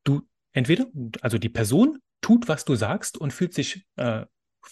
[0.03, 0.21] Du
[0.53, 0.87] entweder,
[1.21, 4.25] also die Person tut, was du sagst und fühlt sich äh,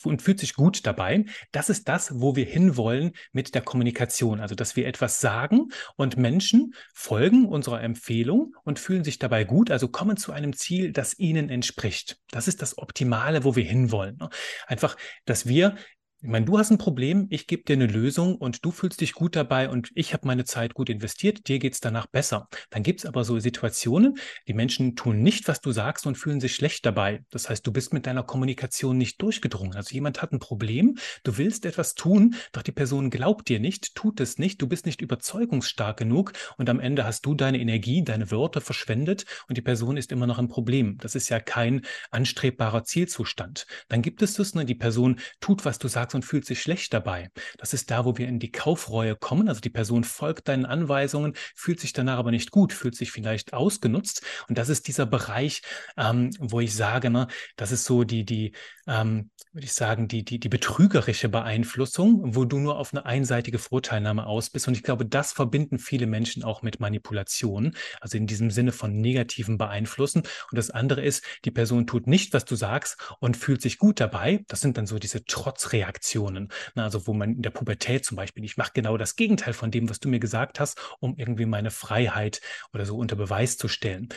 [0.03, 1.25] und fühlt sich gut dabei.
[1.51, 4.39] Das ist das, wo wir hinwollen mit der Kommunikation.
[4.39, 9.71] Also, dass wir etwas sagen und Menschen folgen unserer Empfehlung und fühlen sich dabei gut,
[9.71, 12.19] also kommen zu einem Ziel, das ihnen entspricht.
[12.31, 14.17] Das ist das Optimale, wo wir hinwollen.
[14.17, 14.29] Ne?
[14.67, 15.75] Einfach, dass wir
[16.21, 19.13] ich meine, du hast ein Problem, ich gebe dir eine Lösung und du fühlst dich
[19.13, 22.49] gut dabei und ich habe meine Zeit gut investiert, dir geht es danach besser.
[22.71, 26.41] Dann gibt es aber so Situationen, die Menschen tun nicht, was du sagst und fühlen
[26.41, 27.23] sich schlecht dabei.
[27.29, 29.77] Das heißt, du bist mit deiner Kommunikation nicht durchgedrungen.
[29.77, 33.95] Also jemand hat ein Problem, du willst etwas tun, doch die Person glaubt dir nicht,
[33.95, 38.03] tut es nicht, du bist nicht überzeugungsstark genug und am Ende hast du deine Energie,
[38.03, 40.97] deine Wörter verschwendet und die Person ist immer noch ein Problem.
[40.97, 43.67] Das ist ja kein anstrebbarer Zielzustand.
[43.87, 46.61] Dann gibt es das, ne, die Person tut, was du sagst, sagst und fühlt sich
[46.61, 47.29] schlecht dabei.
[47.57, 49.47] Das ist da, wo wir in die Kaufreue kommen.
[49.47, 53.53] Also die Person folgt deinen Anweisungen, fühlt sich danach aber nicht gut, fühlt sich vielleicht
[53.53, 54.23] ausgenutzt.
[54.47, 55.61] Und das ist dieser Bereich,
[55.97, 58.53] ähm, wo ich sage, ne, das ist so die, die,
[58.87, 63.59] ähm, würde ich sagen, die, die, die betrügerische Beeinflussung, wo du nur auf eine einseitige
[63.59, 64.67] Vorteilnahme aus bist.
[64.67, 68.99] Und ich glaube, das verbinden viele Menschen auch mit Manipulation, also in diesem Sinne von
[68.99, 70.23] negativen Beeinflussen.
[70.51, 73.99] Und das andere ist, die Person tut nicht, was du sagst und fühlt sich gut
[73.99, 74.43] dabei.
[74.47, 75.98] Das sind dann so diese Trotzreaktionen.
[75.99, 76.49] Reaktionen.
[76.75, 79.71] Na, also wo man in der Pubertät zum Beispiel, ich mache genau das Gegenteil von
[79.71, 82.41] dem, was du mir gesagt hast, um irgendwie meine Freiheit
[82.73, 84.09] oder so unter Beweis zu stellen.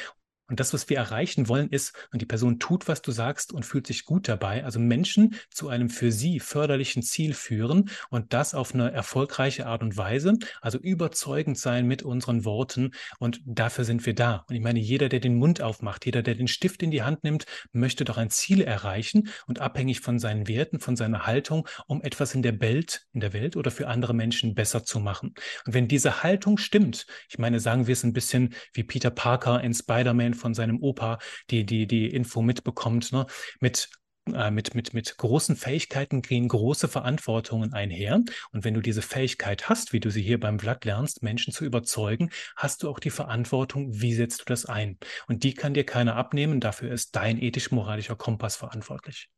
[0.53, 3.65] Und das, was wir erreichen wollen, ist, und die Person tut, was du sagst und
[3.65, 8.55] fühlt sich gut dabei, also Menschen zu einem für sie förderlichen Ziel führen und das
[8.55, 14.05] auf eine erfolgreiche Art und Weise, also überzeugend sein mit unseren Worten und dafür sind
[14.05, 14.45] wir da.
[14.47, 17.25] Und ich meine, jeder, der den Mund aufmacht, jeder, der den Stift in die Hand
[17.25, 22.03] nimmt, möchte doch ein Ziel erreichen und abhängig von seinen Werten, von seiner Haltung, um
[22.03, 25.33] etwas in der Welt, in der Welt oder für andere Menschen besser zu machen.
[25.65, 29.63] Und wenn diese Haltung stimmt, ich meine, sagen wir es ein bisschen wie Peter Parker
[29.63, 31.19] in Spider-Man von seinem Opa
[31.51, 33.27] die, die, die Info mitbekommt, ne?
[33.61, 33.89] mit
[34.33, 38.21] äh, mit, mit, mit großen Fähigkeiten gehen große Verantwortungen einher.
[38.53, 41.65] Und wenn du diese Fähigkeit hast, wie du sie hier beim Vlad lernst, Menschen zu
[41.65, 44.99] überzeugen, hast du auch die Verantwortung, wie setzt du das ein?
[45.27, 46.61] Und die kann dir keiner abnehmen.
[46.61, 49.29] Dafür ist dein ethisch-moralischer Kompass verantwortlich.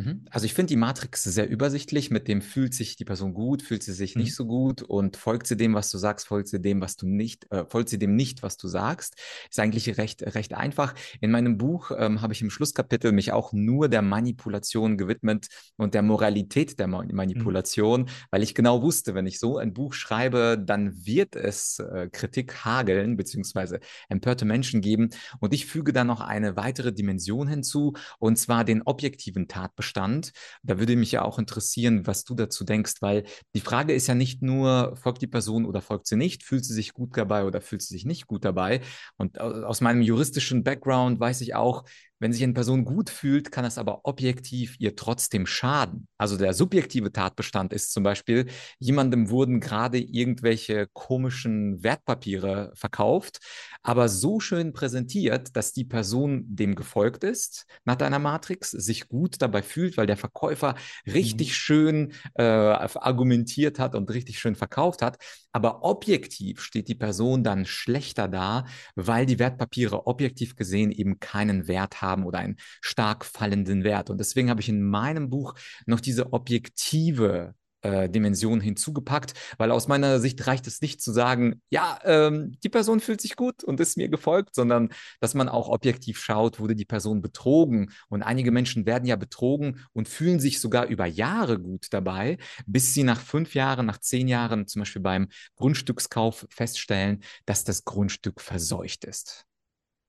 [0.00, 0.24] Mhm.
[0.30, 3.82] Also ich finde die Matrix sehr übersichtlich, mit dem fühlt sich die Person gut, fühlt
[3.82, 4.22] sie sich mhm.
[4.22, 7.06] nicht so gut und folgt sie dem, was du sagst, folgt sie dem, was du
[7.06, 9.16] nicht, äh, folgt sie dem nicht, was du sagst.
[9.48, 10.94] Ist eigentlich recht, recht einfach.
[11.20, 15.94] In meinem Buch ähm, habe ich im Schlusskapitel mich auch nur der Manipulation gewidmet und
[15.94, 17.10] der Moralität der mhm.
[17.12, 18.06] Manipulation, mhm.
[18.30, 22.64] weil ich genau wusste, wenn ich so ein Buch schreibe, dann wird es äh, Kritik
[22.64, 25.10] hageln, beziehungsweise empörte Menschen geben.
[25.40, 30.32] Und ich füge dann noch eine weitere Dimension hinzu, und zwar den objektiven Tatbestand Sachverstand.
[30.62, 33.24] Da würde mich ja auch interessieren, was du dazu denkst, weil
[33.54, 36.74] die Frage ist ja nicht nur, folgt die Person oder folgt sie nicht, fühlt sie
[36.74, 38.80] sich gut dabei oder fühlt sie sich nicht gut dabei.
[39.16, 41.84] Und aus meinem juristischen Background weiß ich auch,
[42.20, 46.06] wenn sich eine Person gut fühlt, kann es aber objektiv ihr trotzdem schaden.
[46.18, 48.46] Also der subjektive Tatbestand ist zum Beispiel,
[48.78, 53.40] jemandem wurden gerade irgendwelche komischen Wertpapiere verkauft,
[53.82, 59.40] aber so schön präsentiert, dass die Person dem gefolgt ist nach deiner Matrix, sich gut
[59.40, 60.74] dabei fühlt, weil der Verkäufer
[61.06, 61.54] richtig mhm.
[61.54, 65.16] schön äh, argumentiert hat und richtig schön verkauft hat.
[65.52, 71.66] Aber objektiv steht die Person dann schlechter da, weil die Wertpapiere objektiv gesehen eben keinen
[71.66, 74.10] Wert haben oder einen stark fallenden Wert.
[74.10, 75.54] Und deswegen habe ich in meinem Buch
[75.86, 81.62] noch diese objektive äh, Dimension hinzugepackt, weil aus meiner Sicht reicht es nicht zu sagen,
[81.70, 84.90] ja, ähm, die Person fühlt sich gut und ist mir gefolgt, sondern
[85.20, 87.90] dass man auch objektiv schaut, wurde die Person betrogen.
[88.08, 92.94] Und einige Menschen werden ja betrogen und fühlen sich sogar über Jahre gut dabei, bis
[92.94, 98.40] sie nach fünf Jahren, nach zehn Jahren zum Beispiel beim Grundstückskauf feststellen, dass das Grundstück
[98.40, 99.46] verseucht ist.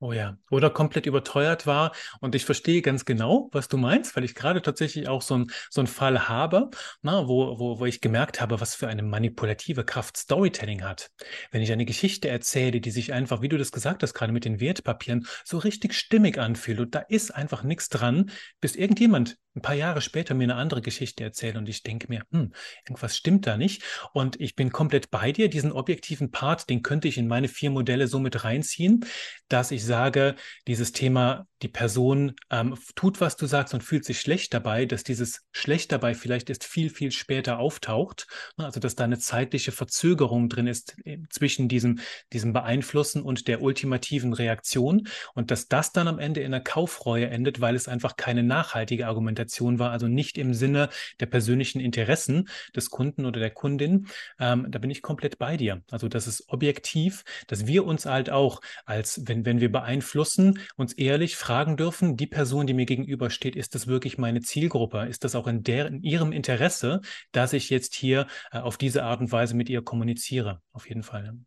[0.04, 1.92] Oh ja, oder komplett überteuert war.
[2.22, 5.52] Und ich verstehe ganz genau, was du meinst, weil ich gerade tatsächlich auch so, ein,
[5.70, 6.72] so einen Fall habe,
[7.04, 11.12] na, wo, wo, wo ich gemerkt habe, was für eine manipulative Kraft Storytelling hat.
[11.52, 14.44] Wenn ich eine Geschichte erzähle, die sich einfach, wie du das gesagt hast, gerade mit
[14.44, 19.62] den Wertpapieren, so richtig stimmig anfühlt und da ist einfach nichts dran, bis irgendjemand ein
[19.62, 22.54] paar Jahre später mir eine andere Geschichte erzählt und ich denke mir, hm,
[22.86, 23.84] irgendwas stimmt da nicht.
[24.14, 25.50] Und ich bin komplett bei dir.
[25.50, 29.06] Diesen objektiven Part, den könnte ich in meine vier Modelle so mit reinziehen,
[29.50, 30.36] dass ich sage,
[30.68, 35.04] dieses Thema, die Person ähm, tut, was du sagst und fühlt sich schlecht dabei, dass
[35.04, 38.28] dieses schlecht dabei vielleicht erst viel, viel später auftaucht.
[38.58, 42.00] Ne, also, dass da eine zeitliche Verzögerung drin ist äh, zwischen diesem,
[42.34, 47.28] diesem Beeinflussen und der ultimativen Reaktion und dass das dann am Ende in einer Kaufreue
[47.28, 52.50] endet, weil es einfach keine nachhaltige Argumentation war, also nicht im Sinne der persönlichen Interessen
[52.76, 54.08] des Kunden oder der Kundin.
[54.40, 55.84] Ähm, da bin ich komplett bei dir.
[55.92, 60.94] Also das ist objektiv, dass wir uns halt auch als, wenn, wenn wir beeinflussen, uns
[60.94, 65.06] ehrlich fragen dürfen, die Person, die mir gegenübersteht, ist das wirklich meine Zielgruppe?
[65.08, 69.04] Ist das auch in, der, in ihrem Interesse, dass ich jetzt hier äh, auf diese
[69.04, 70.62] Art und Weise mit ihr kommuniziere?
[70.72, 71.38] Auf jeden Fall.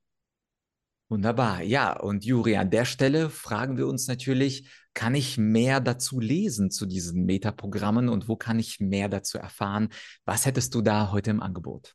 [1.09, 1.63] Wunderbar.
[1.63, 6.71] Ja, und Juri, an der Stelle fragen wir uns natürlich, kann ich mehr dazu lesen
[6.71, 9.89] zu diesen Metaprogrammen und wo kann ich mehr dazu erfahren?
[10.25, 11.95] Was hättest du da heute im Angebot?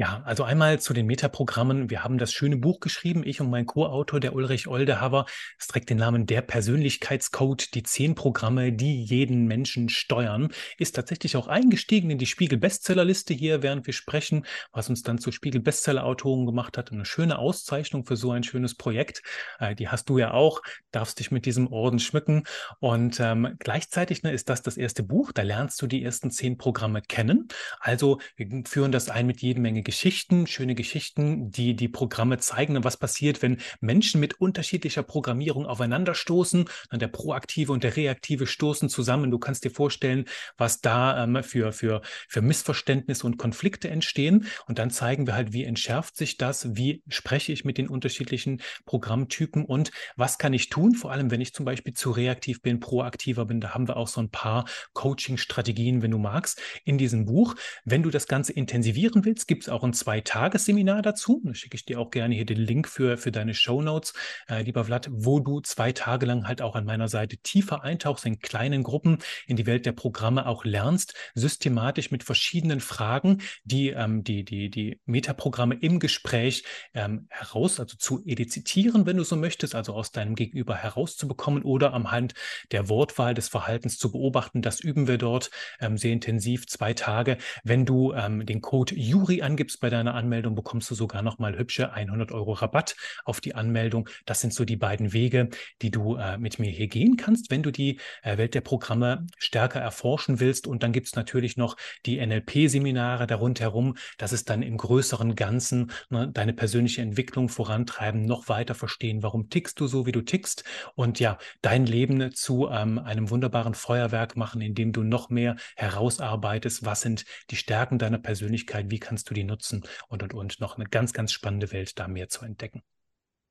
[0.00, 1.90] Ja, also einmal zu den Metaprogrammen.
[1.90, 5.26] Wir haben das schöne Buch geschrieben, ich und mein Co-Autor, der Ulrich Oldehaver.
[5.58, 10.52] Es trägt den Namen Der Persönlichkeitscode, die zehn Programme, die jeden Menschen steuern.
[10.78, 15.32] Ist tatsächlich auch eingestiegen in die Spiegel-Bestsellerliste hier, während wir sprechen, was uns dann zu
[15.32, 16.92] Spiegel-Bestseller-Autoren gemacht hat.
[16.92, 19.22] Eine schöne Auszeichnung für so ein schönes Projekt.
[19.58, 22.44] Äh, die hast du ja auch, darfst dich mit diesem Orden schmücken.
[22.78, 25.32] Und ähm, gleichzeitig ne, ist das das erste Buch.
[25.32, 27.48] Da lernst du die ersten zehn Programme kennen.
[27.80, 32.84] Also wir führen das ein mit jede Menge Geschichten, schöne Geschichten, die die Programme zeigen,
[32.84, 36.68] was passiert, wenn Menschen mit unterschiedlicher Programmierung aufeinanderstoßen.
[36.90, 39.30] Dann der proaktive und der reaktive stoßen zusammen.
[39.30, 40.26] Du kannst dir vorstellen,
[40.58, 44.44] was da ähm, für, für, für Missverständnisse und Konflikte entstehen.
[44.66, 48.60] Und dann zeigen wir halt, wie entschärft sich das, wie spreche ich mit den unterschiedlichen
[48.84, 52.78] Programmtypen und was kann ich tun, vor allem wenn ich zum Beispiel zu reaktiv bin,
[52.78, 53.62] proaktiver bin.
[53.62, 57.54] Da haben wir auch so ein paar Coaching-Strategien, wenn du magst, in diesem Buch.
[57.86, 61.40] Wenn du das Ganze intensivieren willst, gibt es auch auch ein Zwei-Tages-Seminar dazu.
[61.44, 64.12] Da schicke ich dir auch gerne hier den Link für, für deine Show Notes,
[64.48, 68.26] äh, lieber Vlad, wo du zwei Tage lang halt auch an meiner Seite tiefer eintauchst
[68.26, 73.90] in kleinen Gruppen in die Welt der Programme auch lernst, systematisch mit verschiedenen Fragen, die
[73.90, 76.64] ähm, die, die, die Metaprogramme im Gespräch
[76.94, 81.92] ähm, heraus, also zu edizitieren, wenn du so möchtest, also aus deinem Gegenüber herauszubekommen oder
[81.92, 82.34] am Hand
[82.72, 84.62] der Wortwahl des Verhaltens zu beobachten.
[84.62, 87.38] Das üben wir dort ähm, sehr intensiv, zwei Tage.
[87.62, 91.58] Wenn du ähm, den Code Juri angibst, eingibst bei deiner Anmeldung, bekommst du sogar nochmal
[91.58, 94.08] hübsche 100 Euro Rabatt auf die Anmeldung.
[94.24, 95.50] Das sind so die beiden Wege,
[95.82, 99.26] die du äh, mit mir hier gehen kannst, wenn du die äh, Welt der Programme
[99.36, 100.66] stärker erforschen willst.
[100.66, 101.76] Und dann gibt es natürlich noch
[102.06, 103.96] die NLP-Seminare darunter herum.
[104.16, 109.50] Das ist dann im größeren Ganzen ne, deine persönliche Entwicklung vorantreiben, noch weiter verstehen, warum
[109.50, 114.34] tickst du so, wie du tickst und ja, dein Leben zu ähm, einem wunderbaren Feuerwerk
[114.34, 119.34] machen, indem du noch mehr herausarbeitest, was sind die Stärken deiner Persönlichkeit, wie kannst du
[119.34, 122.44] die nutzen nutzen und und und noch eine ganz, ganz spannende Welt da mehr zu
[122.44, 122.82] entdecken.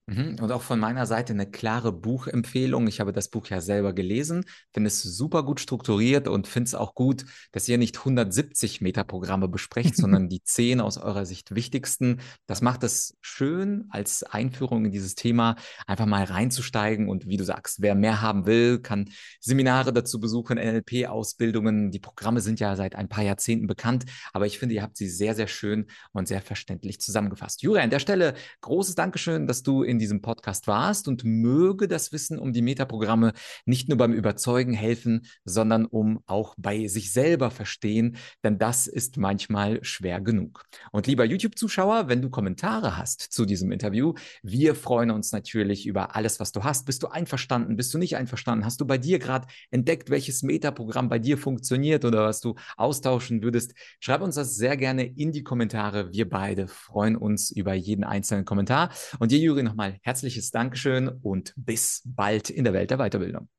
[0.09, 0.37] Mhm.
[0.41, 2.87] Und auch von meiner Seite eine klare Buchempfehlung.
[2.87, 6.75] Ich habe das Buch ja selber gelesen, finde es super gut strukturiert und finde es
[6.75, 12.21] auch gut, dass ihr nicht 170 Metaprogramme besprecht, sondern die 10 aus eurer Sicht wichtigsten.
[12.45, 17.09] Das macht es schön als Einführung in dieses Thema, einfach mal reinzusteigen.
[17.09, 19.09] Und wie du sagst, wer mehr haben will, kann
[19.41, 21.91] Seminare dazu besuchen, NLP-Ausbildungen.
[21.91, 25.09] Die Programme sind ja seit ein paar Jahrzehnten bekannt, aber ich finde, ihr habt sie
[25.09, 27.61] sehr, sehr schön und sehr verständlich zusammengefasst.
[27.61, 31.87] Jura, an der Stelle großes Dankeschön, dass du in in diesem Podcast warst und möge
[31.87, 33.33] das Wissen um die Metaprogramme
[33.65, 39.17] nicht nur beim Überzeugen helfen, sondern um auch bei sich selber verstehen, denn das ist
[39.17, 40.65] manchmal schwer genug.
[40.91, 46.15] Und lieber YouTube-Zuschauer, wenn du Kommentare hast zu diesem Interview, wir freuen uns natürlich über
[46.15, 46.85] alles, was du hast.
[46.85, 47.75] Bist du einverstanden?
[47.75, 48.65] Bist du nicht einverstanden?
[48.65, 53.41] Hast du bei dir gerade entdeckt, welches Metaprogramm bei dir funktioniert oder was du austauschen
[53.41, 53.73] würdest?
[53.99, 56.13] Schreib uns das sehr gerne in die Kommentare.
[56.13, 58.91] Wir beide freuen uns über jeden einzelnen Kommentar.
[59.19, 63.49] Und dir, Juri, nochmal nochmal herzliches Dankeschön und bis bald in der Welt der Weiterbildung.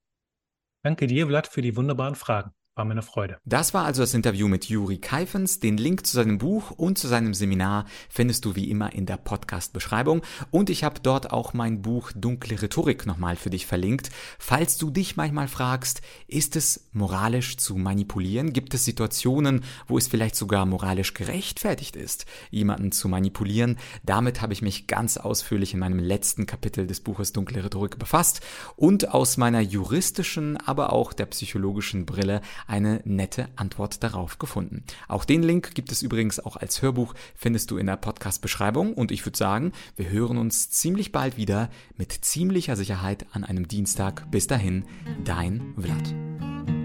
[0.83, 2.53] Danke dir, Vlad, für die wunderbaren Fragen.
[2.79, 3.39] War mir eine Freude.
[3.45, 5.59] Das war also das Interview mit Juri Keifens.
[5.59, 9.17] Den Link zu seinem Buch und zu seinem Seminar findest du wie immer in der
[9.17, 10.23] Podcast-Beschreibung.
[10.53, 14.11] Und ich habe dort auch mein Buch Dunkle Rhetorik nochmal für dich verlinkt.
[14.39, 18.53] Falls du dich manchmal fragst, ist es moralisch zu manipulieren?
[18.53, 23.77] Gibt es Situationen, wo es vielleicht sogar moralisch gerechtfertigt ist, jemanden zu manipulieren?
[24.05, 28.41] Damit habe ich mich ganz ausführlich in meinem letzten Kapitel des Buches Dunkle Rhetorik befasst
[28.77, 34.85] und aus meiner juristischen, aber auch der psychologischen Brille eine nette Antwort darauf gefunden.
[35.09, 39.11] Auch den Link gibt es übrigens auch als Hörbuch, findest du in der Podcast-Beschreibung und
[39.11, 44.31] ich würde sagen, wir hören uns ziemlich bald wieder mit ziemlicher Sicherheit an einem Dienstag.
[44.31, 44.85] Bis dahin,
[45.25, 46.78] dein Vlad.